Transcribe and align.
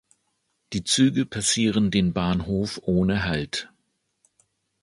Die 0.73 0.83
Züge 0.83 1.27
passieren 1.27 1.91
den 1.91 2.11
Bahnhof 2.11 2.81
ohne 2.85 3.23
Halt. 3.25 3.69